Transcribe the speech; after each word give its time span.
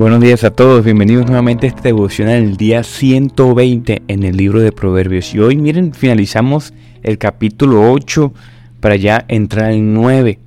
Buenos 0.00 0.22
días 0.22 0.44
a 0.44 0.50
todos, 0.50 0.82
bienvenidos 0.82 1.26
nuevamente 1.26 1.66
a 1.66 1.68
esta 1.68 1.82
devocional 1.82 2.36
el 2.36 2.56
día 2.56 2.82
120 2.82 4.00
en 4.08 4.22
el 4.22 4.34
libro 4.34 4.62
de 4.62 4.72
Proverbios. 4.72 5.34
Y 5.34 5.40
hoy 5.40 5.58
miren, 5.58 5.92
finalizamos 5.92 6.72
el 7.02 7.18
capítulo 7.18 7.92
8 7.92 8.32
para 8.80 8.96
ya 8.96 9.26
entrar 9.28 9.72
en 9.72 9.92
9. 9.92 10.38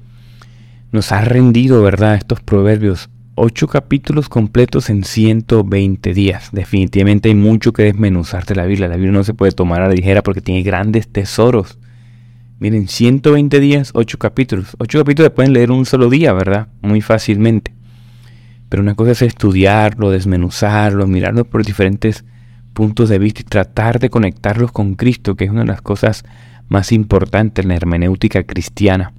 Nos 0.91 1.11
ha 1.11 1.21
rendido, 1.21 1.83
¿verdad? 1.83 2.15
Estos 2.15 2.41
proverbios. 2.41 3.11
8 3.35 3.67
capítulos 3.67 4.27
completos 4.27 4.89
en 4.89 5.03
120 5.03 6.15
días. 6.15 6.49
Definitivamente 6.51 7.29
hay 7.29 7.35
mucho 7.35 7.73
que 7.73 7.83
desmenuzar 7.83 8.45
de 8.45 8.55
la 8.55 8.65
Biblia. 8.65 8.87
La 8.87 8.95
Biblia 8.95 9.11
no 9.11 9.23
se 9.23 9.35
puede 9.35 9.51
tomar 9.51 9.83
a 9.83 9.87
la 9.87 9.93
ligera 9.93 10.23
porque 10.23 10.41
tiene 10.41 10.63
grandes 10.63 11.07
tesoros. 11.07 11.77
Miren, 12.57 12.87
120 12.87 13.59
días, 13.59 13.91
8 13.93 14.17
capítulos. 14.17 14.75
8 14.79 14.97
capítulos 14.97 15.31
pueden 15.31 15.53
leer 15.53 15.69
un 15.69 15.85
solo 15.85 16.09
día, 16.09 16.33
¿verdad? 16.33 16.69
Muy 16.81 17.01
fácilmente. 17.01 17.82
Pero 18.73 18.81
una 18.81 18.95
cosa 18.95 19.11
es 19.11 19.21
estudiarlo, 19.21 20.09
desmenuzarlo, 20.09 21.05
mirarlo 21.05 21.45
por 21.45 21.63
diferentes 21.63 22.25
puntos 22.73 23.07
de 23.07 23.19
vista 23.19 23.41
y 23.41 23.43
tratar 23.43 23.99
de 23.99 24.09
conectarlos 24.09 24.71
con 24.71 24.95
Cristo, 24.95 25.35
que 25.35 25.43
es 25.43 25.51
una 25.51 25.59
de 25.59 25.67
las 25.67 25.83
cosas 25.83 26.23
más 26.69 26.91
importantes 26.91 27.63
en 27.63 27.69
la 27.69 27.75
hermenéutica 27.75 28.41
cristiana. 28.45 29.13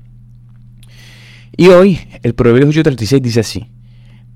Y 1.57 1.69
hoy 1.69 2.01
el 2.25 2.35
Proverbio 2.35 2.67
8:36 2.67 3.21
dice 3.21 3.39
así, 3.39 3.71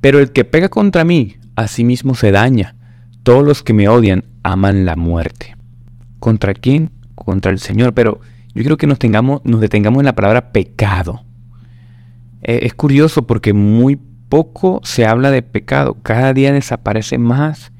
pero 0.00 0.20
el 0.20 0.30
que 0.30 0.44
pega 0.44 0.68
contra 0.68 1.02
mí, 1.02 1.34
a 1.56 1.66
sí 1.66 1.82
mismo 1.82 2.14
se 2.14 2.30
daña. 2.30 2.76
Todos 3.24 3.44
los 3.44 3.64
que 3.64 3.72
me 3.72 3.88
odian 3.88 4.22
aman 4.44 4.84
la 4.84 4.94
muerte. 4.94 5.56
¿Contra 6.20 6.54
quién? 6.54 6.92
Contra 7.16 7.50
el 7.50 7.58
Señor. 7.58 7.92
Pero 7.92 8.20
yo 8.54 8.62
creo 8.62 8.76
que 8.76 8.86
nos, 8.86 9.00
tengamos, 9.00 9.40
nos 9.42 9.60
detengamos 9.60 9.98
en 9.98 10.06
la 10.06 10.14
palabra 10.14 10.52
pecado. 10.52 11.24
Eh, 12.42 12.60
es 12.62 12.74
curioso 12.74 13.26
porque 13.26 13.52
muy 13.52 13.98
poco 14.28 14.80
se 14.84 15.06
habla 15.06 15.30
de 15.30 15.42
pecado. 15.42 15.96
Cada 16.02 16.32
día 16.32 16.52
desaparece 16.52 17.18
más 17.18 17.72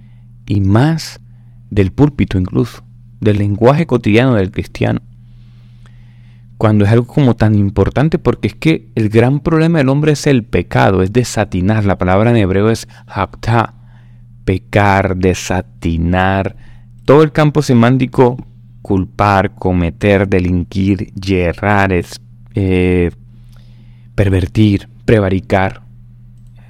y 0.46 0.60
más 0.60 1.20
del 1.70 1.92
púlpito 1.92 2.38
incluso, 2.38 2.82
del 3.20 3.38
lenguaje 3.38 3.86
cotidiano 3.86 4.34
del 4.34 4.50
cristiano. 4.50 5.00
Cuando 6.56 6.84
es 6.84 6.90
algo 6.90 7.06
como 7.06 7.36
tan 7.36 7.54
importante 7.54 8.18
porque 8.18 8.48
es 8.48 8.54
que 8.54 8.90
el 8.96 9.10
gran 9.10 9.40
problema 9.40 9.78
del 9.78 9.88
hombre 9.88 10.12
es 10.12 10.26
el 10.26 10.44
pecado, 10.44 11.02
es 11.02 11.12
desatinar. 11.12 11.84
La 11.84 11.98
palabra 11.98 12.30
en 12.30 12.36
hebreo 12.36 12.70
es 12.70 12.88
hakta, 13.06 13.74
pecar, 14.44 15.16
desatinar. 15.16 16.56
Todo 17.04 17.22
el 17.22 17.30
campo 17.30 17.62
semántico, 17.62 18.36
culpar, 18.82 19.54
cometer, 19.54 20.28
delinquir, 20.28 21.12
yerrar, 21.14 21.92
es, 21.92 22.20
eh, 22.54 23.12
pervertir, 24.16 24.88
prevaricar 25.04 25.87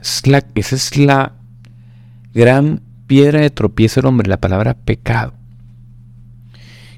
esa 0.00 0.76
es 0.76 0.96
la 0.96 1.32
gran 2.34 2.82
piedra 3.06 3.40
de 3.40 3.50
tropiezo 3.50 4.00
del 4.00 4.08
hombre, 4.08 4.28
la 4.28 4.40
palabra 4.40 4.74
pecado. 4.74 5.34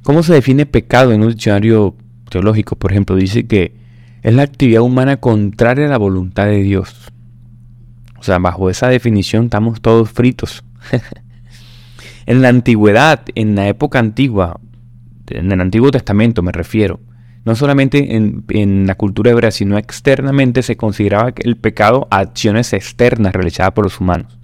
¿Cómo 0.03 0.23
se 0.23 0.33
define 0.33 0.67
pecado 0.67 1.13
en 1.13 1.23
un 1.23 1.31
diccionario 1.31 1.97
teológico? 2.29 2.77
Por 2.77 2.91
ejemplo, 2.91 3.17
dice 3.17 3.47
que 3.47 3.75
es 4.23 4.35
la 4.35 4.43
actividad 4.43 4.83
humana 4.83 5.19
contraria 5.19 5.87
a 5.87 5.91
la 5.91 5.99
voluntad 5.99 6.47
de 6.47 6.63
Dios. 6.63 7.11
O 8.19 8.23
sea, 8.23 8.39
bajo 8.39 8.69
esa 8.71 8.89
definición 8.89 9.45
estamos 9.45 9.81
todos 9.81 10.11
fritos. 10.11 10.65
en 12.27 12.43
la 12.43 12.49
antigüedad, 12.49 13.23
en 13.35 13.55
la 13.55 13.69
época 13.69 13.99
antigua, 13.99 14.61
en 15.29 15.53
el 15.53 15.61
Antiguo 15.61 15.91
Testamento 15.91 16.43
me 16.43 16.53
refiero, 16.53 17.01
no 17.45 17.55
solamente 17.55 18.17
en, 18.17 18.87
la 18.87 18.95
cultura 18.95 19.31
hebrea, 19.31 19.51
sino 19.51 19.79
externamente 19.79 20.63
se 20.63 20.77
consideraba 20.77 21.33
el 21.37 21.57
pecado 21.57 22.07
acciones 22.11 22.73
externas 22.73 23.33
realizadas 23.33 23.73
por 23.73 23.85
los 23.85 24.01
humanos. 24.01 24.39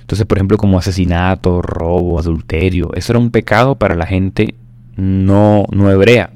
Entonces, 0.00 0.26
por 0.26 0.38
ejemplo, 0.38 0.56
como 0.56 0.78
asesinato, 0.78 1.62
robo, 1.62 2.18
adulterio, 2.18 2.90
eso 2.94 3.12
era 3.12 3.18
un 3.18 3.30
pecado 3.30 3.76
para 3.76 3.94
la 3.94 4.06
gente 4.06 4.54
no, 4.96 5.64
no 5.70 5.90
hebrea. 5.90 6.30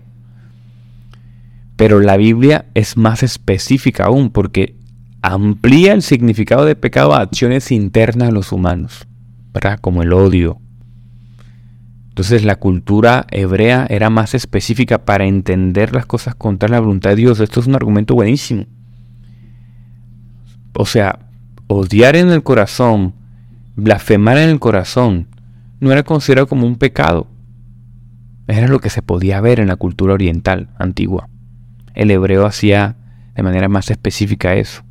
Pero 1.77 2.01
la 2.01 2.17
Biblia 2.17 2.67
es 2.75 2.97
más 2.97 3.23
específica 3.23 4.05
aún 4.05 4.31
porque 4.31 4.77
amplía 5.23 5.93
el 5.93 6.03
significado 6.03 6.65
de 6.65 6.77
pecado 6.77 7.15
a 7.15 7.21
acciones 7.21 7.73
internas 7.73 8.29
de 8.29 8.35
los 8.35 8.53
humanos, 8.53 9.07
¿verdad? 9.53 9.81
Como 9.81 10.03
el 10.03 10.13
odio, 10.13 10.59
entonces 12.15 12.45
la 12.45 12.55
cultura 12.55 13.27
hebrea 13.33 13.89
era 13.91 14.09
más 14.09 14.35
específica 14.35 15.05
para 15.05 15.27
entender 15.27 15.93
las 15.93 16.07
cosas 16.07 16.37
contra 16.37 16.69
la 16.69 16.79
voluntad 16.79 17.11
de 17.11 17.17
Dios. 17.17 17.41
Esto 17.41 17.59
es 17.59 17.67
un 17.67 17.75
argumento 17.75 18.15
buenísimo. 18.15 18.67
O 20.75 20.87
sea, 20.87 21.19
odiar 21.67 22.15
en 22.15 22.29
el 22.29 22.45
corazón, 22.45 23.15
blasfemar 23.75 24.39
en 24.39 24.51
el 24.51 24.61
corazón, 24.61 25.27
no 25.81 25.91
era 25.91 26.05
considerado 26.05 26.47
como 26.47 26.69
un 26.69 26.77
pecado. 26.77 27.27
Era 28.47 28.69
lo 28.69 28.79
que 28.79 28.91
se 28.91 29.03
podía 29.03 29.41
ver 29.41 29.59
en 29.59 29.67
la 29.67 29.75
cultura 29.75 30.15
oriental 30.15 30.69
antigua. 30.79 31.29
El 31.95 32.13
hebreo 32.13 32.47
hacía 32.47 32.95
de 33.35 33.43
manera 33.43 33.69
más 33.69 33.91
específica 33.91 34.55
eso. 34.55 34.85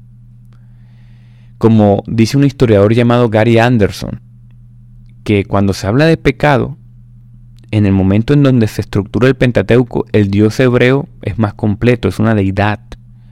Como 1.58 2.04
dice 2.06 2.36
un 2.36 2.44
historiador 2.44 2.94
llamado 2.94 3.30
Gary 3.30 3.60
Anderson, 3.60 4.20
que 5.24 5.46
cuando 5.46 5.72
se 5.72 5.88
habla 5.88 6.06
de 6.06 6.18
pecado, 6.18 6.78
en 7.74 7.88
el 7.88 7.92
momento 7.92 8.36
en 8.36 8.44
donde 8.44 8.68
se 8.68 8.82
estructura 8.82 9.28
el 9.28 9.34
Pentateuco, 9.34 10.06
el 10.12 10.30
Dios 10.30 10.60
hebreo 10.60 11.10
es 11.24 11.40
más 11.40 11.56
completo, 11.56 12.08
es 12.08 12.20
una 12.20 12.36
deidad 12.36 12.80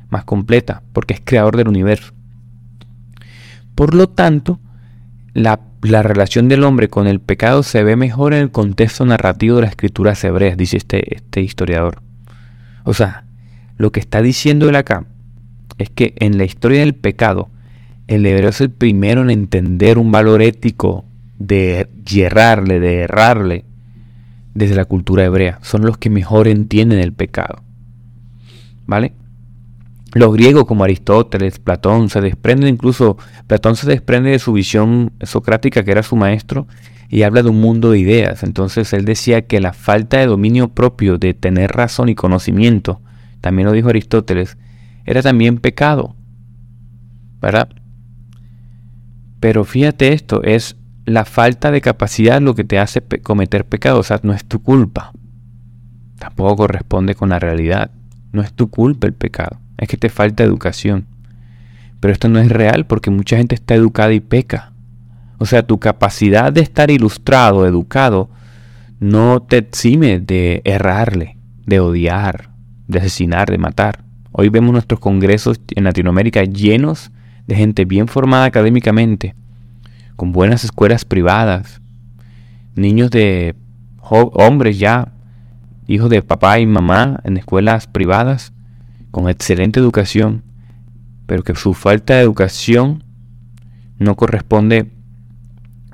más 0.10 0.24
completa, 0.24 0.82
porque 0.94 1.14
es 1.14 1.22
creador 1.24 1.58
del 1.58 1.68
universo. 1.68 2.12
Por 3.76 3.94
lo 3.94 4.10
tanto, 4.10 4.60
la, 5.36 5.60
relación 5.84 6.50
del 6.50 6.64
hombre 6.64 6.90
con 6.90 7.06
el 7.06 7.20
pecado 7.20 7.62
se 7.62 7.84
ve 7.84 7.96
mejor 7.96 8.34
en 8.34 8.40
el 8.40 8.50
contexto 8.50 9.06
narrativo 9.06 9.58
de 9.58 9.62
las 9.62 9.72
escrituras 9.72 10.24
hebreas, 10.24 10.58
dice 10.58 10.78
este, 10.78 11.18
este 11.18 11.42
historiador. 11.42 12.02
O 12.84 12.96
sea, 12.96 13.26
lo 13.78 13.92
que 13.92 14.00
está 14.00 14.24
diciendo 14.24 14.68
él 14.68 14.76
acá 14.76 15.06
es 15.78 15.92
que 15.92 16.16
en 16.18 16.40
la 16.40 16.46
historia 16.46 16.80
del 16.80 16.96
pecado, 16.96 17.50
el 18.08 18.26
hebreo 18.26 18.50
es 18.50 18.62
el 18.62 18.72
primero 18.72 19.22
en 19.22 19.30
entender 19.30 20.00
un 20.00 20.12
valor 20.12 20.42
ético 20.42 21.06
de 21.38 21.88
yerrarle, 22.04 22.80
de 22.80 23.02
errarle, 23.02 23.66
desde 24.54 24.76
la 24.76 24.86
cultura 24.86 25.26
hebrea. 25.26 25.60
Son 25.62 25.82
los 25.82 25.98
que 25.98 26.10
mejor 26.10 26.48
entienden 26.48 27.00
el 27.00 27.14
pecado. 27.14 27.64
¿Vale? 28.86 29.14
Los 30.14 30.34
griegos 30.34 30.66
como 30.66 30.84
Aristóteles, 30.84 31.60
Platón, 31.60 32.10
se 32.10 32.20
desprenden 32.20 32.68
incluso, 32.68 33.18
Platón 33.48 33.78
se 33.78 33.88
desprende 33.88 34.32
de 34.32 34.40
su 34.40 34.52
visión 34.52 35.14
socrática 35.22 35.84
que 35.84 35.92
era 35.92 36.04
su 36.04 36.18
maestro 36.18 36.68
y 37.08 37.24
habla 37.24 37.44
de 37.44 37.50
un 37.50 37.62
mundo 37.62 37.92
de 37.92 38.00
ideas. 38.00 38.44
Entonces 38.44 38.92
él 38.92 39.06
decía 39.06 39.44
que 39.44 39.62
la 39.62 39.72
falta 39.72 40.18
de 40.18 40.26
dominio 40.26 40.70
propio, 40.70 41.18
de 41.18 41.34
tener 41.34 41.72
razón 41.72 42.10
y 42.10 42.16
conocimiento, 42.16 43.02
también 43.40 43.68
lo 43.68 43.74
dijo 43.74 43.90
Aristóteles, 43.90 44.58
era 45.06 45.22
también 45.22 45.58
pecado. 45.58 46.16
¿Verdad? 47.42 47.70
Pero 49.40 49.64
fíjate 49.64 50.14
esto, 50.14 50.44
es 50.44 50.76
la 51.06 51.26
falta 51.26 51.72
de 51.72 51.82
capacidad 51.82 52.42
lo 52.42 52.56
que 52.56 52.64
te 52.64 52.80
hace 52.80 53.02
cometer 53.24 53.66
pecado, 53.66 54.00
o 54.00 54.04
sea, 54.04 54.20
no 54.24 54.34
es 54.34 54.46
tu 54.46 54.62
culpa. 54.62 55.12
Tampoco 56.20 56.58
corresponde 56.58 57.16
con 57.16 57.30
la 57.30 57.40
realidad. 57.40 57.92
No 58.32 58.42
es 58.42 58.54
tu 58.54 58.70
culpa 58.70 59.08
el 59.08 59.14
pecado, 59.14 59.60
es 59.78 59.90
que 59.90 59.98
te 59.98 60.10
falta 60.10 60.44
educación. 60.44 61.08
Pero 62.00 62.14
esto 62.14 62.30
no 62.30 62.40
es 62.40 62.50
real 62.50 62.86
porque 62.86 63.10
mucha 63.10 63.38
gente 63.38 63.56
está 63.56 63.76
educada 63.76 64.14
y 64.14 64.20
peca. 64.20 64.72
O 65.38 65.46
sea, 65.46 65.64
tu 65.64 65.80
capacidad 65.80 66.54
de 66.54 66.62
estar 66.62 66.92
ilustrado, 66.92 67.66
educado, 67.66 68.30
no 69.00 69.42
te 69.42 69.58
exime 69.58 70.20
de 70.20 70.62
errarle, 70.64 71.38
de 71.66 71.80
odiar, 71.80 72.52
de 72.88 73.00
asesinar, 73.00 73.50
de 73.50 73.58
matar. 73.58 74.04
Hoy 74.32 74.50
vemos 74.50 74.72
nuestros 74.72 75.00
congresos 75.00 75.60
en 75.76 75.84
Latinoamérica 75.84 76.44
llenos 76.44 77.12
de 77.48 77.56
gente 77.56 77.86
bien 77.86 78.08
formada 78.08 78.46
académicamente, 78.46 79.36
con 80.22 80.34
buenas 80.34 80.64
escuelas 80.64 81.04
privadas, 81.04 81.82
niños 82.76 83.10
de 83.10 83.56
hombres 84.04 84.78
ya, 84.78 85.14
hijos 85.88 86.12
de 86.12 86.22
papá 86.22 86.60
y 86.60 86.68
mamá 86.68 87.20
en 87.24 87.38
escuelas 87.38 87.88
privadas, 87.88 88.54
con 89.10 89.28
excelente 89.30 89.80
educación, 89.80 90.44
pero 91.26 91.42
que 91.42 91.56
su 91.56 91.74
falta 91.74 92.14
de 92.14 92.22
educación 92.22 93.04
no 93.98 94.16
corresponde 94.16 94.92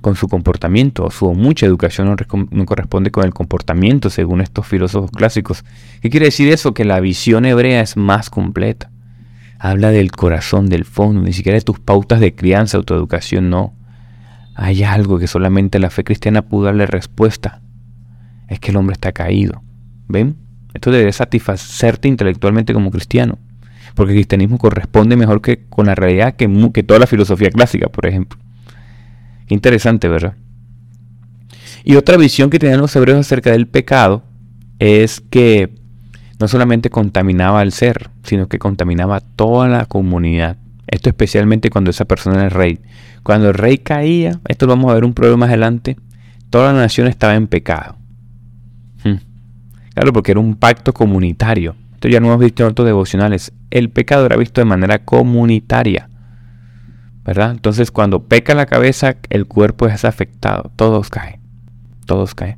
con 0.02 0.18
su 0.18 0.28
comportamiento, 0.28 1.06
o 1.06 1.10
su 1.10 1.34
mucha 1.34 1.66
educación 1.66 2.10
no, 2.10 2.18
no, 2.52 2.66
corresponde 2.66 3.12
con 3.12 3.24
el 3.24 3.34
comportamiento, 3.34 4.10
según 4.10 4.42
estos 4.42 4.68
filósofos 4.68 5.10
clásicos. 5.12 5.64
¿Qué 6.02 6.10
quiere 6.10 6.26
decir 6.26 6.52
eso? 6.52 6.74
Que 6.74 6.84
la 6.84 7.00
visión 7.00 7.46
hebrea 7.46 7.80
es 7.80 7.96
más 7.96 8.30
completa. 8.30 8.92
Habla 9.58 9.92
del 9.92 10.12
corazón, 10.12 10.68
del 10.68 10.84
fondo, 10.84 11.22
ni 11.22 11.32
siquiera 11.32 11.58
de 11.58 11.64
tus 11.64 11.80
pautas 11.80 12.20
de 12.20 12.36
crianza, 12.36 12.76
autoeducación, 12.76 13.50
no. 13.50 13.77
Hay 14.60 14.84
algo 14.84 15.20
que 15.20 15.28
solamente 15.28 15.78
la 15.78 15.92
fe 15.92 16.04
cristiana 16.04 16.42
pudo 16.42 16.66
darle 16.66 16.88
respuesta. 16.88 17.62
Es 18.48 18.60
que 18.60 18.72
el 18.72 18.78
hombre 18.78 18.94
está 18.94 19.12
caído. 19.12 19.62
¿Ven? 20.08 20.36
Esto 20.74 20.90
debe 20.90 21.14
satisfacerte 21.14 22.08
intelectualmente 22.08 22.74
como 22.74 22.90
cristiano. 22.90 23.38
Porque 23.94 24.14
el 24.14 24.18
cristianismo 24.18 24.58
corresponde 24.58 25.16
mejor 25.16 25.44
que 25.44 25.68
con 25.70 25.86
la 25.86 25.94
realidad 25.94 26.34
que, 26.34 26.50
que 26.74 26.82
toda 26.82 27.00
la 27.00 27.06
filosofía 27.06 27.52
clásica, 27.52 27.88
por 27.90 28.08
ejemplo. 28.08 28.40
interesante, 29.48 30.10
¿verdad? 30.10 30.34
Y 31.84 31.96
otra 31.96 32.18
visión 32.18 32.50
que 32.50 32.58
tenían 32.58 32.82
los 32.82 32.96
hebreos 32.96 33.20
acerca 33.20 33.52
del 33.52 33.68
pecado 33.68 34.24
es 34.80 35.22
que 35.22 35.70
no 36.40 36.48
solamente 36.48 36.90
contaminaba 36.90 37.62
al 37.62 37.72
ser, 37.72 38.10
sino 38.24 38.48
que 38.48 38.58
contaminaba 38.58 39.20
toda 39.20 39.68
la 39.68 39.86
comunidad. 39.86 40.58
Esto 40.88 41.10
especialmente 41.10 41.70
cuando 41.70 41.92
esa 41.92 42.06
persona 42.06 42.38
era 42.38 42.46
el 42.46 42.52
rey. 42.52 42.80
Cuando 43.24 43.50
el 43.50 43.54
rey 43.54 43.78
caía, 43.78 44.40
esto 44.48 44.66
lo 44.66 44.76
vamos 44.76 44.92
a 44.92 44.96
ver 44.96 45.04
un 45.04 45.14
problema 45.14 45.38
más 45.38 45.50
adelante, 45.50 45.98
toda 46.50 46.72
la 46.72 46.80
nación 46.80 47.08
estaba 47.08 47.36
en 47.36 47.48
pecado. 47.48 47.98
Hmm. 49.04 49.18
Claro, 49.94 50.14
porque 50.14 50.32
era 50.32 50.40
un 50.40 50.56
pacto 50.56 50.94
comunitario. 50.94 51.76
Esto 51.94 52.08
ya 52.08 52.20
no 52.20 52.28
hemos 52.28 52.40
visto 52.40 52.64
en 52.64 52.70
otros 52.70 52.86
devocionales. 52.86 53.52
El 53.70 53.90
pecado 53.90 54.26
era 54.26 54.38
visto 54.38 54.62
de 54.62 54.66
manera 54.66 55.04
comunitaria. 55.04 56.10
¿Verdad? 57.26 57.52
Entonces 57.52 57.92
cuando 57.92 58.24
peca 58.24 58.56
la 58.56 58.68
cabeza, 58.68 59.18
el 59.30 59.48
cuerpo 59.48 59.88
es 59.88 60.06
afectado. 60.06 60.72
Todos 60.76 61.10
caen. 61.10 61.42
Todos 62.06 62.34
caen. 62.34 62.58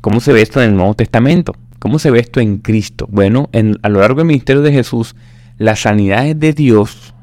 ¿Cómo 0.00 0.20
se 0.20 0.32
ve 0.32 0.42
esto 0.42 0.60
en 0.60 0.70
el 0.70 0.76
Nuevo 0.76 0.94
Testamento? 0.94 1.54
¿Cómo 1.78 1.98
se 1.98 2.10
ve 2.10 2.18
esto 2.18 2.40
en 2.40 2.58
Cristo? 2.58 3.06
Bueno, 3.10 3.50
a 3.82 3.88
lo 3.88 4.00
largo 4.00 4.18
del 4.18 4.26
ministerio 4.26 4.62
de 4.62 4.72
Jesús, 4.72 5.14
las 5.58 5.80
sanidades 5.80 6.38
de 6.38 6.52
Dios, 6.52 7.14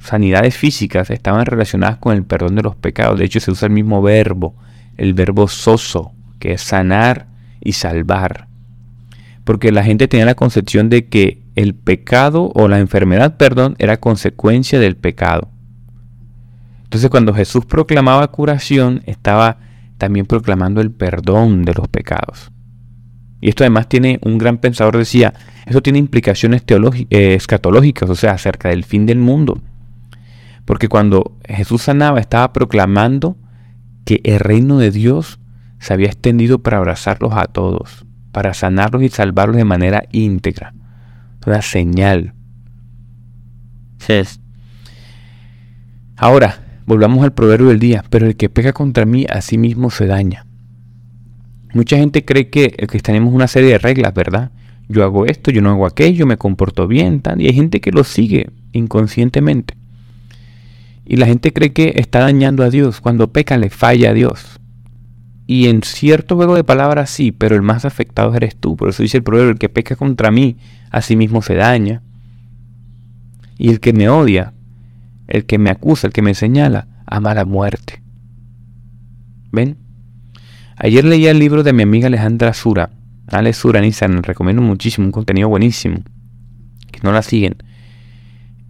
sanidades 0.00 0.56
físicas, 0.56 1.10
estaban 1.10 1.46
relacionadas 1.46 1.98
con 1.98 2.14
el 2.14 2.24
perdón 2.24 2.56
de 2.56 2.62
los 2.62 2.76
pecados. 2.76 3.18
De 3.18 3.24
hecho, 3.24 3.40
se 3.40 3.50
usa 3.50 3.66
el 3.66 3.72
mismo 3.72 4.02
verbo, 4.02 4.54
el 4.96 5.14
verbo 5.14 5.48
soso, 5.48 6.12
que 6.38 6.52
es 6.52 6.60
sanar 6.60 7.28
y 7.60 7.72
salvar. 7.72 8.48
Porque 9.44 9.72
la 9.72 9.84
gente 9.84 10.08
tenía 10.08 10.26
la 10.26 10.34
concepción 10.34 10.90
de 10.90 11.06
que 11.06 11.42
el 11.54 11.74
pecado 11.74 12.50
o 12.54 12.68
la 12.68 12.80
enfermedad, 12.80 13.36
perdón, 13.36 13.76
era 13.78 13.98
consecuencia 13.98 14.80
del 14.80 14.96
pecado. 14.96 15.48
Entonces 16.82 17.10
cuando 17.10 17.34
Jesús 17.34 17.64
proclamaba 17.64 18.26
curación, 18.28 19.02
estaba 19.06 19.58
también 19.98 20.26
proclamando 20.26 20.80
el 20.80 20.90
perdón 20.90 21.64
de 21.64 21.74
los 21.74 21.88
pecados. 21.88 22.50
Y 23.44 23.50
esto 23.50 23.62
además 23.62 23.90
tiene, 23.90 24.18
un 24.22 24.38
gran 24.38 24.56
pensador 24.56 24.96
decía, 24.96 25.34
eso 25.66 25.82
tiene 25.82 25.98
implicaciones 25.98 26.64
eh, 26.66 27.34
escatológicas, 27.34 28.08
o 28.08 28.14
sea, 28.14 28.30
acerca 28.32 28.70
del 28.70 28.84
fin 28.84 29.04
del 29.04 29.18
mundo. 29.18 29.60
Porque 30.64 30.88
cuando 30.88 31.36
Jesús 31.46 31.82
sanaba, 31.82 32.20
estaba 32.20 32.54
proclamando 32.54 33.36
que 34.06 34.22
el 34.24 34.40
reino 34.40 34.78
de 34.78 34.90
Dios 34.90 35.40
se 35.78 35.92
había 35.92 36.06
extendido 36.06 36.60
para 36.60 36.78
abrazarlos 36.78 37.34
a 37.34 37.44
todos, 37.44 38.06
para 38.32 38.54
sanarlos 38.54 39.02
y 39.02 39.10
salvarlos 39.10 39.58
de 39.58 39.64
manera 39.66 40.04
íntegra. 40.10 40.72
Una 41.46 41.60
señal. 41.60 42.32
Ahora, 46.16 46.60
volvamos 46.86 47.22
al 47.22 47.34
proverbio 47.34 47.68
del 47.68 47.78
día, 47.78 48.04
pero 48.08 48.24
el 48.24 48.36
que 48.36 48.48
peca 48.48 48.72
contra 48.72 49.04
mí 49.04 49.26
a 49.28 49.42
sí 49.42 49.58
mismo 49.58 49.90
se 49.90 50.06
daña. 50.06 50.43
Mucha 51.74 51.96
gente 51.96 52.24
cree 52.24 52.48
que, 52.48 52.70
que 52.70 53.00
tenemos 53.00 53.34
una 53.34 53.48
serie 53.48 53.70
de 53.70 53.78
reglas, 53.78 54.14
¿verdad? 54.14 54.50
Yo 54.88 55.02
hago 55.02 55.26
esto, 55.26 55.50
yo 55.50 55.60
no 55.60 55.70
hago 55.70 55.86
aquello, 55.86 56.26
me 56.26 56.36
comporto 56.36 56.86
bien, 56.86 57.20
tal, 57.20 57.40
y 57.40 57.46
hay 57.46 57.54
gente 57.54 57.80
que 57.80 57.90
lo 57.90 58.04
sigue 58.04 58.50
inconscientemente. 58.72 59.74
Y 61.06 61.16
la 61.16 61.26
gente 61.26 61.52
cree 61.52 61.72
que 61.72 61.94
está 61.96 62.20
dañando 62.20 62.62
a 62.62 62.70
Dios. 62.70 63.00
Cuando 63.00 63.32
peca 63.32 63.58
le 63.58 63.70
falla 63.70 64.10
a 64.10 64.14
Dios. 64.14 64.60
Y 65.46 65.68
en 65.68 65.82
cierto 65.82 66.36
juego 66.36 66.54
de 66.54 66.64
palabras 66.64 67.10
sí, 67.10 67.30
pero 67.30 67.54
el 67.54 67.62
más 67.62 67.84
afectado 67.84 68.34
eres 68.34 68.56
tú. 68.56 68.76
Por 68.76 68.88
eso 68.88 69.02
dice 69.02 69.18
el 69.18 69.22
proverbio, 69.22 69.52
el 69.52 69.58
que 69.58 69.68
peca 69.68 69.96
contra 69.96 70.30
mí, 70.30 70.56
a 70.90 71.02
sí 71.02 71.16
mismo 71.16 71.42
se 71.42 71.54
daña. 71.54 72.02
Y 73.58 73.68
el 73.68 73.80
que 73.80 73.92
me 73.92 74.08
odia, 74.08 74.54
el 75.28 75.44
que 75.44 75.58
me 75.58 75.70
acusa, 75.70 76.06
el 76.06 76.12
que 76.12 76.22
me 76.22 76.34
señala, 76.34 76.88
ama 77.06 77.34
la 77.34 77.44
muerte. 77.44 78.02
¿Ven? 79.52 79.76
Ayer 80.84 81.02
leía 81.02 81.30
el 81.30 81.38
libro 81.38 81.62
de 81.62 81.72
mi 81.72 81.82
amiga 81.82 82.08
Alejandra 82.08 82.52
Sura, 82.52 82.90
Ale 83.28 83.54
Sura 83.54 83.78
en 83.78 83.86
Instagram, 83.86 84.20
recomiendo 84.20 84.60
muchísimo, 84.60 85.06
un 85.06 85.12
contenido 85.12 85.48
buenísimo, 85.48 86.02
que 86.92 87.00
no 87.02 87.10
la 87.10 87.22
siguen. 87.22 87.56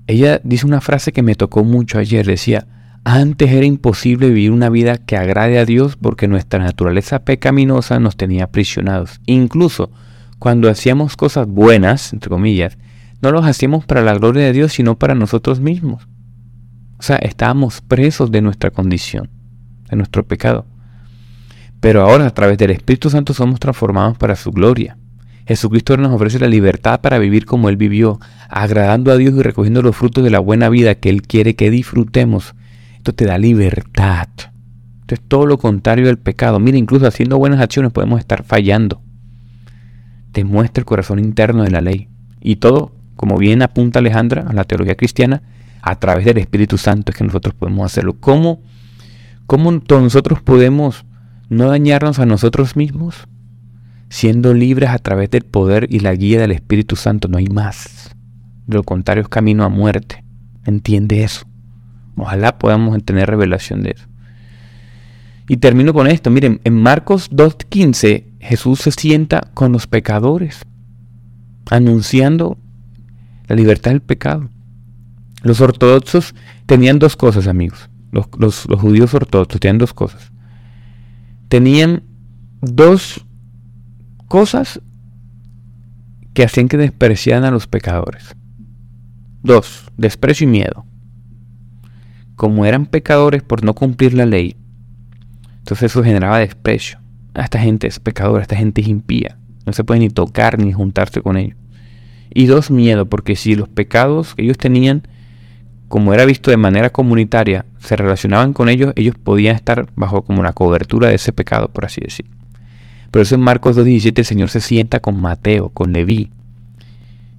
Ella 0.06 0.40
dice 0.44 0.64
una 0.64 0.80
frase 0.80 1.10
que 1.10 1.24
me 1.24 1.34
tocó 1.34 1.64
mucho 1.64 1.98
ayer, 1.98 2.24
decía, 2.24 2.68
antes 3.02 3.50
era 3.50 3.66
imposible 3.66 4.28
vivir 4.28 4.52
una 4.52 4.70
vida 4.70 4.96
que 4.96 5.16
agrade 5.16 5.58
a 5.58 5.64
Dios 5.64 5.96
porque 5.96 6.28
nuestra 6.28 6.60
naturaleza 6.60 7.24
pecaminosa 7.24 7.98
nos 7.98 8.16
tenía 8.16 8.44
aprisionados. 8.44 9.20
Incluso 9.26 9.90
cuando 10.38 10.70
hacíamos 10.70 11.16
cosas 11.16 11.48
buenas, 11.48 12.12
entre 12.12 12.30
comillas, 12.30 12.78
no 13.22 13.32
los 13.32 13.44
hacíamos 13.44 13.86
para 13.86 14.02
la 14.02 14.14
gloria 14.14 14.44
de 14.44 14.52
Dios, 14.52 14.72
sino 14.72 14.96
para 15.00 15.16
nosotros 15.16 15.58
mismos. 15.58 16.06
O 16.96 17.02
sea, 17.02 17.16
estábamos 17.16 17.80
presos 17.80 18.30
de 18.30 18.40
nuestra 18.40 18.70
condición, 18.70 19.30
de 19.90 19.96
nuestro 19.96 20.24
pecado. 20.24 20.64
Pero 21.84 22.00
ahora 22.00 22.24
a 22.26 22.30
través 22.30 22.56
del 22.56 22.70
Espíritu 22.70 23.10
Santo 23.10 23.34
somos 23.34 23.60
transformados 23.60 24.16
para 24.16 24.36
su 24.36 24.52
gloria. 24.52 24.96
Jesucristo 25.46 25.98
nos 25.98 26.14
ofrece 26.14 26.38
la 26.38 26.48
libertad 26.48 27.02
para 27.02 27.18
vivir 27.18 27.44
como 27.44 27.68
Él 27.68 27.76
vivió, 27.76 28.18
agradando 28.48 29.12
a 29.12 29.18
Dios 29.18 29.34
y 29.34 29.42
recogiendo 29.42 29.82
los 29.82 29.94
frutos 29.94 30.24
de 30.24 30.30
la 30.30 30.38
buena 30.38 30.70
vida 30.70 30.94
que 30.94 31.10
Él 31.10 31.20
quiere 31.20 31.56
que 31.56 31.70
disfrutemos. 31.70 32.54
Esto 32.96 33.12
te 33.12 33.26
da 33.26 33.36
libertad. 33.36 34.28
Esto 35.02 35.14
es 35.14 35.20
todo 35.28 35.44
lo 35.44 35.58
contrario 35.58 36.06
del 36.06 36.16
pecado. 36.16 36.58
Mira, 36.58 36.78
incluso 36.78 37.06
haciendo 37.06 37.36
buenas 37.36 37.60
acciones 37.60 37.92
podemos 37.92 38.18
estar 38.18 38.44
fallando. 38.44 39.02
Te 40.32 40.42
muestra 40.42 40.80
el 40.80 40.86
corazón 40.86 41.18
interno 41.18 41.64
de 41.64 41.70
la 41.70 41.82
ley. 41.82 42.08
Y 42.40 42.56
todo, 42.56 42.92
como 43.14 43.36
bien 43.36 43.60
apunta 43.60 43.98
Alejandra 43.98 44.46
a 44.48 44.54
la 44.54 44.64
teología 44.64 44.94
cristiana, 44.94 45.42
a 45.82 45.96
través 45.96 46.24
del 46.24 46.38
Espíritu 46.38 46.78
Santo 46.78 47.12
es 47.12 47.18
que 47.18 47.24
nosotros 47.24 47.54
podemos 47.54 47.84
hacerlo. 47.84 48.16
¿Cómo, 48.20 48.62
cómo 49.46 49.70
nosotros 49.70 50.40
podemos 50.40 51.04
no 51.48 51.68
dañarnos 51.68 52.18
a 52.18 52.26
nosotros 52.26 52.76
mismos, 52.76 53.28
siendo 54.08 54.54
libres 54.54 54.90
a 54.90 54.98
través 54.98 55.30
del 55.30 55.44
poder 55.44 55.86
y 55.90 56.00
la 56.00 56.14
guía 56.14 56.40
del 56.40 56.52
Espíritu 56.52 56.96
Santo. 56.96 57.28
No 57.28 57.38
hay 57.38 57.48
más. 57.48 58.14
De 58.66 58.76
lo 58.76 58.82
contrario 58.82 59.22
es 59.22 59.28
camino 59.28 59.64
a 59.64 59.68
muerte. 59.68 60.24
Entiende 60.64 61.22
eso. 61.22 61.46
Ojalá 62.16 62.58
podamos 62.58 63.02
tener 63.04 63.28
revelación 63.28 63.82
de 63.82 63.90
eso. 63.90 64.06
Y 65.48 65.58
termino 65.58 65.92
con 65.92 66.06
esto. 66.06 66.30
Miren, 66.30 66.60
en 66.64 66.80
Marcos 66.80 67.30
2.15 67.30 68.24
Jesús 68.40 68.80
se 68.80 68.92
sienta 68.92 69.50
con 69.52 69.72
los 69.72 69.86
pecadores, 69.86 70.60
anunciando 71.70 72.56
la 73.46 73.56
libertad 73.56 73.90
del 73.90 74.00
pecado. 74.00 74.48
Los 75.42 75.60
ortodoxos 75.60 76.34
tenían 76.64 76.98
dos 76.98 77.16
cosas, 77.16 77.46
amigos. 77.46 77.90
Los, 78.10 78.28
los 78.38 78.80
judíos 78.80 79.12
ortodoxos 79.12 79.60
tenían 79.60 79.78
dos 79.78 79.92
cosas 79.92 80.30
tenían 81.54 82.02
dos 82.62 83.24
cosas 84.26 84.80
que 86.32 86.42
hacían 86.42 86.66
que 86.66 86.76
despreciaran 86.76 87.44
a 87.44 87.52
los 87.52 87.68
pecadores. 87.68 88.34
Dos, 89.44 89.84
desprecio 89.96 90.48
y 90.48 90.50
miedo. 90.50 90.84
Como 92.34 92.66
eran 92.66 92.86
pecadores 92.86 93.44
por 93.44 93.62
no 93.62 93.72
cumplir 93.72 94.14
la 94.14 94.26
ley, 94.26 94.56
entonces 95.58 95.92
eso 95.92 96.02
generaba 96.02 96.40
desprecio. 96.40 96.98
A 97.34 97.42
esta 97.42 97.60
gente 97.60 97.86
es 97.86 98.00
pecadora, 98.00 98.42
esta 98.42 98.56
gente 98.56 98.80
es 98.80 98.88
impía. 98.88 99.38
No 99.64 99.72
se 99.72 99.84
puede 99.84 100.00
ni 100.00 100.10
tocar 100.10 100.58
ni 100.58 100.72
juntarse 100.72 101.22
con 101.22 101.36
ellos. 101.36 101.56
Y 102.34 102.46
dos, 102.46 102.72
miedo, 102.72 103.08
porque 103.08 103.36
si 103.36 103.54
los 103.54 103.68
pecados 103.68 104.34
que 104.34 104.42
ellos 104.42 104.58
tenían 104.58 105.06
como 105.88 106.14
era 106.14 106.24
visto 106.24 106.50
de 106.50 106.56
manera 106.56 106.90
comunitaria, 106.90 107.66
se 107.78 107.96
relacionaban 107.96 108.52
con 108.52 108.68
ellos, 108.68 108.92
ellos 108.96 109.14
podían 109.22 109.56
estar 109.56 109.86
bajo 109.94 110.22
como 110.22 110.42
la 110.42 110.52
cobertura 110.52 111.08
de 111.08 111.16
ese 111.16 111.32
pecado, 111.32 111.68
por 111.68 111.84
así 111.84 112.00
decir. 112.00 112.26
Por 113.10 113.22
eso 113.22 113.34
en 113.34 113.42
Marcos 113.42 113.76
2.17 113.76 114.18
el 114.18 114.24
Señor 114.24 114.48
se 114.48 114.60
sienta 114.60 115.00
con 115.00 115.20
Mateo, 115.20 115.68
con 115.68 115.92
Leví, 115.92 116.30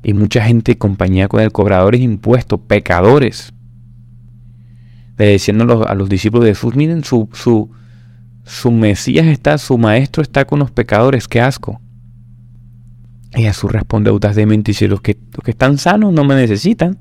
y 0.03 0.13
mucha 0.13 0.43
gente 0.45 0.77
compañía 0.77 1.27
con 1.27 1.41
el 1.41 1.51
cobradores 1.51 1.99
impuestos, 1.99 2.59
pecadores, 2.67 3.53
diciendo 5.17 5.87
a 5.87 5.95
los, 5.95 6.09
discípulos 6.09 6.45
de 6.45 6.51
Jesús, 6.51 6.75
miren, 6.75 7.03
su, 7.03 7.27
su, 7.33 7.71
su 8.43 8.71
Mesías 8.71 9.25
está, 9.25 9.57
su 9.57 9.77
maestro 9.77 10.21
está 10.21 10.45
con 10.45 10.59
los 10.59 10.71
pecadores, 10.71 11.27
qué 11.27 11.41
asco. 11.41 11.81
Y 13.35 13.41
Jesús 13.41 13.71
responde, 13.71 14.09
autas 14.11 14.35
de 14.35 14.45
dice, 14.45 14.87
los 14.87 15.01
que, 15.01 15.17
los 15.33 15.43
que 15.43 15.51
están 15.51 15.77
sanos 15.77 16.13
no 16.13 16.23
me 16.23 16.35
necesitan, 16.35 16.99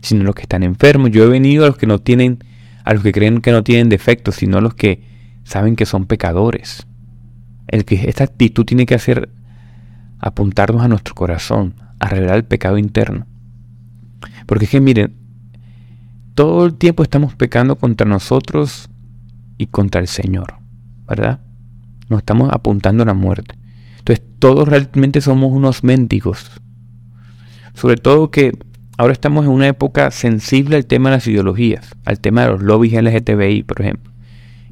sino 0.00 0.24
los 0.24 0.34
que 0.34 0.42
están 0.42 0.62
enfermos. 0.62 1.10
Yo 1.10 1.24
he 1.24 1.28
venido 1.28 1.64
a 1.64 1.68
los 1.68 1.76
que 1.76 1.86
no 1.86 1.98
tienen, 1.98 2.38
a 2.84 2.94
los 2.94 3.02
que 3.02 3.12
creen 3.12 3.40
que 3.40 3.52
no 3.52 3.64
tienen 3.64 3.88
defectos, 3.88 4.36
sino 4.36 4.58
a 4.58 4.60
los 4.60 4.74
que 4.74 5.02
saben 5.44 5.76
que 5.76 5.86
son 5.86 6.06
pecadores. 6.06 6.86
El 7.68 7.84
que 7.84 8.08
esta 8.08 8.24
actitud 8.24 8.64
tiene 8.64 8.86
que 8.86 8.94
hacer 8.94 9.30
apuntarnos 10.18 10.82
a 10.82 10.88
nuestro 10.88 11.14
corazón, 11.14 11.74
a 11.98 12.08
revelar 12.08 12.36
el 12.36 12.44
pecado 12.44 12.78
interno. 12.78 13.26
Porque 14.46 14.64
es 14.66 14.70
que 14.70 14.80
miren, 14.80 15.14
todo 16.34 16.66
el 16.66 16.74
tiempo 16.74 17.02
estamos 17.02 17.34
pecando 17.34 17.76
contra 17.76 18.06
nosotros 18.06 18.88
y 19.58 19.66
contra 19.66 20.00
el 20.00 20.06
Señor, 20.06 20.58
¿verdad? 21.08 21.40
Nos 22.08 22.18
estamos 22.18 22.50
apuntando 22.52 23.02
a 23.02 23.06
la 23.06 23.14
muerte. 23.14 23.56
Entonces 23.98 24.24
todos 24.38 24.68
realmente 24.68 25.20
somos 25.20 25.52
unos 25.52 25.82
mendigos. 25.82 26.50
Sobre 27.74 27.96
todo 27.96 28.30
que 28.30 28.56
ahora 28.96 29.12
estamos 29.12 29.44
en 29.44 29.50
una 29.50 29.68
época 29.68 30.10
sensible 30.10 30.76
al 30.76 30.86
tema 30.86 31.10
de 31.10 31.16
las 31.16 31.26
ideologías, 31.26 31.94
al 32.04 32.20
tema 32.20 32.42
de 32.42 32.48
los 32.48 32.62
lobbies 32.62 32.94
LGTBI, 32.94 33.62
por 33.62 33.80
ejemplo. 33.80 34.12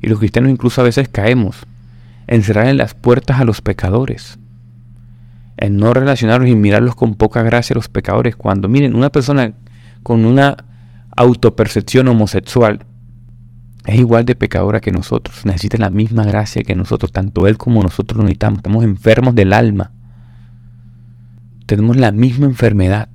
Y 0.00 0.08
los 0.08 0.18
cristianos 0.18 0.50
incluso 0.50 0.80
a 0.80 0.84
veces 0.84 1.08
caemos 1.08 1.66
en 2.26 2.42
cerrar 2.42 2.66
en 2.66 2.76
las 2.76 2.94
puertas 2.94 3.40
a 3.40 3.44
los 3.44 3.60
pecadores, 3.60 4.38
en 5.56 5.76
no 5.76 5.92
relacionarlos 5.94 6.48
y 6.48 6.54
mirarlos 6.54 6.94
con 6.94 7.14
poca 7.14 7.42
gracia 7.42 7.74
a 7.74 7.78
los 7.78 7.88
pecadores. 7.88 8.36
Cuando 8.36 8.68
miren, 8.68 8.94
una 8.94 9.10
persona 9.10 9.52
con 10.02 10.24
una 10.24 10.56
autopercepción 11.16 12.08
homosexual 12.08 12.84
es 13.86 13.98
igual 13.98 14.24
de 14.24 14.34
pecadora 14.34 14.80
que 14.80 14.92
nosotros, 14.92 15.44
necesita 15.44 15.76
la 15.76 15.90
misma 15.90 16.24
gracia 16.24 16.62
que 16.62 16.74
nosotros, 16.74 17.12
tanto 17.12 17.46
él 17.46 17.58
como 17.58 17.82
nosotros 17.82 18.16
lo 18.16 18.24
necesitamos. 18.24 18.58
Estamos 18.58 18.84
enfermos 18.84 19.34
del 19.34 19.52
alma, 19.52 19.92
tenemos 21.66 21.96
la 21.96 22.10
misma 22.10 22.46
enfermedad. 22.46 23.08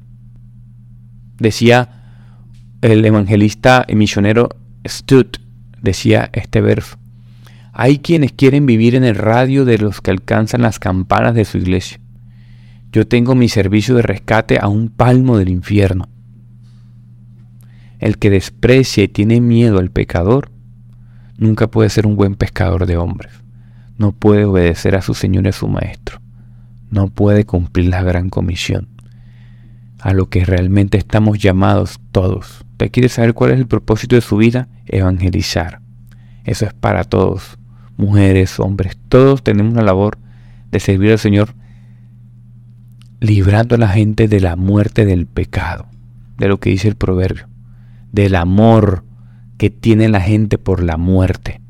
Decía 1.40 1.90
el 2.82 3.04
evangelista 3.04 3.86
y 3.88 3.96
misionero 3.96 4.50
Stutt, 4.88 5.38
decía 5.82 6.30
este 6.34 6.62
verso. 6.62 6.98
Hay 7.74 8.00
quienes 8.00 8.34
quieren 8.34 8.66
vivir 8.66 8.96
en 8.96 9.04
el 9.04 9.16
radio 9.16 9.66
de 9.66 9.78
los 9.78 10.02
que 10.02 10.12
alcanzan 10.12 10.62
las 10.62 10.80
campanas 10.80 11.34
de 11.36 11.46
su 11.46 11.58
iglesia. 11.58 12.00
Yo 12.92 13.08
tengo 13.08 13.36
mi 13.36 13.50
servicio 13.50 13.96
de 13.96 14.02
rescate 14.02 14.58
a 14.60 14.68
un 14.68 14.90
palmo 14.90 15.38
del 15.38 15.50
infierno. 15.50 16.10
El 18.00 18.18
que 18.18 18.30
desprecia 18.30 19.04
y 19.04 19.08
tiene 19.08 19.42
miedo 19.42 19.80
al 19.80 19.92
pecador 19.92 20.52
nunca 21.38 21.68
puede 21.68 21.90
ser 21.90 22.06
un 22.06 22.16
buen 22.16 22.36
pescador 22.36 22.86
de 22.86 22.98
hombres. 22.98 23.32
No 23.98 24.12
puede 24.12 24.46
obedecer 24.46 24.96
a 24.96 25.02
su 25.02 25.14
Señor 25.14 25.46
y 25.46 25.50
a 25.50 25.54
su 25.54 25.68
Maestro. 25.68 26.20
No 26.90 27.08
puede 27.08 27.46
cumplir 27.46 27.88
la 27.88 28.02
gran 28.04 28.30
comisión. 28.30 28.88
A 30.00 30.14
lo 30.14 30.30
que 30.30 30.46
realmente 30.46 30.98
estamos 30.98 31.40
llamados 31.40 32.00
todos. 32.12 32.66
¿Usted 32.72 32.92
quiere 32.92 33.10
saber 33.10 33.34
cuál 33.34 33.52
es 33.52 33.60
el 33.60 33.68
propósito 33.68 34.16
de 34.16 34.22
su 34.22 34.38
vida? 34.38 34.70
Evangelizar. 34.86 35.82
Eso 36.46 36.66
es 36.66 36.74
para 36.74 37.04
todos. 37.04 37.58
Mujeres, 37.98 38.60
hombres, 38.60 38.98
todos 39.10 39.44
tenemos 39.44 39.74
la 39.74 39.84
labor 39.84 40.18
de 40.72 40.80
servir 40.80 41.12
al 41.12 41.20
Señor 41.20 41.54
librando 43.20 43.76
a 43.76 43.78
la 43.78 43.90
gente 43.90 44.28
de 44.28 44.40
la 44.40 44.56
muerte 44.56 45.06
del 45.06 45.28
pecado, 45.28 45.88
de 46.38 46.48
lo 46.48 46.60
que 46.60 46.70
dice 46.70 46.88
el 46.88 46.96
proverbio, 46.96 47.48
del 48.12 48.36
amor 48.36 49.04
que 49.58 49.70
tiene 49.70 50.08
la 50.08 50.22
gente 50.22 50.58
por 50.58 50.82
la 50.82 50.98
muerte. 50.98 51.62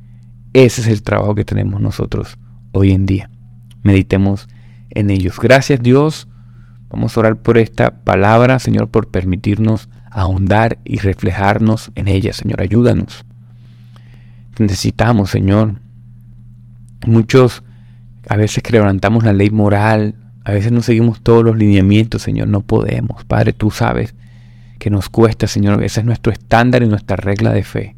Ese 0.53 0.81
es 0.81 0.87
el 0.87 1.03
trabajo 1.03 1.35
que 1.35 1.45
tenemos 1.45 1.81
nosotros 1.81 2.37
hoy 2.71 2.91
en 2.91 3.05
día. 3.05 3.29
Meditemos 3.83 4.47
en 4.91 5.09
ellos. 5.09 5.39
Gracias 5.39 5.81
Dios. 5.81 6.28
Vamos 6.89 7.15
a 7.15 7.19
orar 7.19 7.37
por 7.37 7.57
esta 7.57 7.91
palabra, 8.03 8.59
Señor, 8.59 8.89
por 8.89 9.09
permitirnos 9.09 9.89
ahondar 10.11 10.79
y 10.83 10.97
reflejarnos 10.97 11.91
en 11.95 12.07
ella. 12.07 12.33
Señor, 12.33 12.61
ayúdanos. 12.61 13.25
Necesitamos, 14.57 15.29
Señor. 15.29 15.75
Muchos 17.05 17.63
a 18.27 18.35
veces 18.35 18.61
quebrantamos 18.63 19.23
la 19.23 19.33
ley 19.33 19.49
moral, 19.49 20.15
a 20.43 20.51
veces 20.51 20.71
no 20.71 20.81
seguimos 20.81 21.21
todos 21.21 21.43
los 21.43 21.57
lineamientos, 21.57 22.21
Señor, 22.21 22.47
no 22.47 22.61
podemos. 22.61 23.23
Padre, 23.25 23.53
tú 23.53 23.71
sabes 23.71 24.15
que 24.77 24.89
nos 24.89 25.09
cuesta, 25.09 25.47
Señor, 25.47 25.83
ese 25.83 26.01
es 26.01 26.05
nuestro 26.05 26.31
estándar 26.31 26.83
y 26.83 26.87
nuestra 26.87 27.15
regla 27.15 27.51
de 27.51 27.63
fe, 27.63 27.95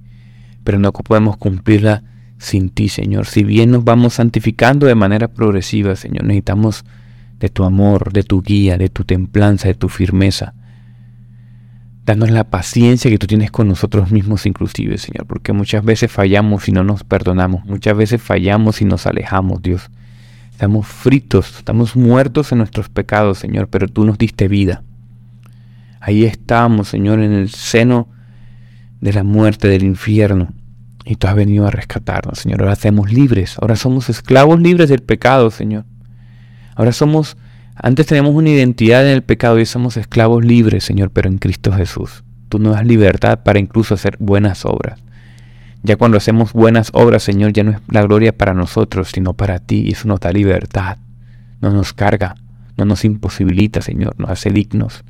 pero 0.64 0.80
no 0.80 0.92
podemos 0.92 1.38
cumplirla 1.38 2.04
sin 2.38 2.70
ti, 2.70 2.90
Señor. 2.90 3.26
Si 3.26 3.44
bien 3.44 3.72
nos 3.72 3.84
vamos 3.84 4.16
santificando 4.16 4.88
de 4.88 4.96
manera 4.96 5.28
progresiva, 5.28 5.96
Señor, 5.96 6.24
necesitamos 6.24 6.86
de 7.42 7.50
tu 7.50 7.64
amor, 7.64 8.14
de 8.14 8.22
tu 8.24 8.44
guía, 8.44 8.78
de 8.78 8.88
tu 8.90 9.04
templanza, 9.04 9.68
de 9.68 9.74
tu 9.74 9.90
firmeza. 9.90 10.54
Danos 12.06 12.30
la 12.30 12.44
paciencia 12.46 13.10
que 13.10 13.18
tú 13.18 13.26
tienes 13.26 13.50
con 13.50 13.68
nosotros 13.68 14.12
mismos 14.12 14.46
inclusive, 14.46 14.98
Señor, 15.00 15.26
porque 15.26 15.52
muchas 15.52 15.84
veces 15.84 16.12
fallamos 16.12 16.70
y 16.70 16.72
no 16.72 16.84
nos 16.84 17.04
perdonamos, 17.04 17.66
muchas 17.66 17.98
veces 17.98 18.22
fallamos 18.22 18.82
y 18.82 18.86
nos 18.86 19.08
alejamos, 19.08 19.62
Dios. 19.62 19.90
Estamos 20.52 20.86
fritos, 20.86 21.58
estamos 21.58 21.96
muertos 21.96 22.52
en 22.52 22.60
nuestros 22.60 22.90
pecados, 22.90 23.40
Señor, 23.40 23.68
pero 23.70 23.88
tú 23.88 24.06
nos 24.06 24.20
diste 24.20 24.48
vida. 24.48 24.84
Ahí 26.00 26.26
estamos, 26.26 26.90
Señor, 26.90 27.20
en 27.20 27.32
el 27.32 27.50
seno 27.50 28.08
de 29.00 29.14
la 29.14 29.24
muerte, 29.24 29.68
del 29.68 29.84
infierno. 29.84 30.50
Y 31.06 31.16
tú 31.16 31.26
has 31.26 31.36
venido 31.36 31.66
a 31.66 31.72
rescatarnos, 31.72 32.38
Señor. 32.38 32.62
Ahora 32.62 32.74
hacemos 32.74 33.12
libres. 33.12 33.58
Ahora 33.60 33.76
somos 33.76 34.10
esclavos 34.10 34.60
libres 34.62 34.90
del 34.90 35.02
pecado, 35.02 35.50
Señor. 35.50 35.86
Ahora 36.76 36.92
somos, 36.92 37.38
antes 37.76 38.06
teníamos 38.06 38.36
una 38.36 38.50
identidad 38.50 39.06
en 39.06 39.14
el 39.14 39.22
pecado 39.22 39.60
y 39.60 39.66
somos 39.66 39.98
esclavos 39.98 40.44
libres, 40.44 40.84
Señor, 40.84 41.12
pero 41.12 41.30
en 41.30 41.38
Cristo 41.38 41.72
Jesús. 41.72 42.24
Tú 42.50 42.60
nos 42.60 42.74
das 42.74 42.86
libertad 42.86 43.40
para 43.44 43.60
incluso 43.60 43.94
hacer 43.94 44.18
buenas 44.20 44.66
obras. 44.66 45.00
Ya 45.84 45.96
cuando 45.96 46.18
hacemos 46.18 46.54
buenas 46.54 46.92
obras, 46.94 47.24
Señor, 47.24 47.54
ya 47.54 47.64
no 47.64 47.72
es 47.72 47.78
la 47.88 48.04
gloria 48.04 48.38
para 48.38 48.54
nosotros, 48.54 49.10
sino 49.14 49.34
para 49.34 49.60
ti. 49.60 49.84
Y 49.88 49.94
eso 49.94 50.08
nos 50.08 50.20
da 50.20 50.32
libertad. 50.32 50.98
No 51.60 51.72
nos 51.72 51.94
carga, 51.94 52.36
no 52.78 52.86
nos 52.86 53.04
imposibilita, 53.06 53.82
Señor, 53.82 54.16
nos 54.20 54.30
hace 54.30 54.52
dignos. 54.52 55.04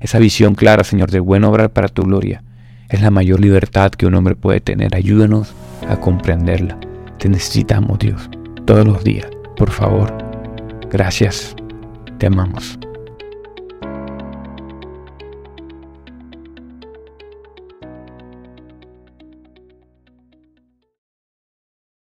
Esa 0.00 0.18
visión 0.18 0.54
clara, 0.54 0.84
Señor, 0.84 1.10
de 1.10 1.20
buen 1.20 1.44
obrar 1.44 1.70
para 1.70 1.88
tu 1.88 2.02
gloria 2.02 2.42
es 2.90 3.00
la 3.00 3.10
mayor 3.10 3.40
libertad 3.40 3.92
que 3.92 4.06
un 4.06 4.14
hombre 4.14 4.34
puede 4.34 4.60
tener. 4.60 4.94
Ayúdanos 4.94 5.54
a 5.88 5.96
comprenderla. 5.96 6.78
Te 7.18 7.28
necesitamos, 7.28 7.98
Dios, 8.00 8.28
todos 8.66 8.86
los 8.86 9.04
días. 9.04 9.28
Por 9.56 9.70
favor. 9.70 10.29
Gracias. 10.90 11.54
Te 12.18 12.26
amamos. 12.26 12.78